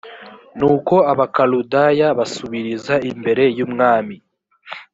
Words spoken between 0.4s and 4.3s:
nuko abakaludaya basubiriza imbere y umwami